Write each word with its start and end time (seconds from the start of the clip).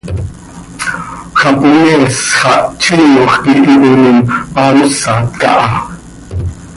Japonees 1.39 2.15
xah 2.37 2.61
tziinoj 2.79 3.31
quih 3.41 3.63
ipooinim, 3.73 4.19
haa 4.55 4.71
mosat 4.77 5.25
caha. 5.41 5.79